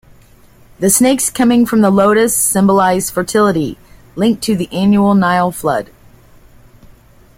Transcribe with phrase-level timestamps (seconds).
[0.79, 3.77] The snakes coming from the lotus symbolize fertility,
[4.15, 5.91] linked to the annual Nile flood.